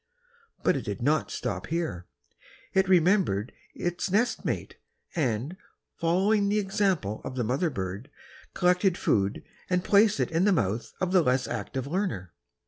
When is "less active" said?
11.21-11.85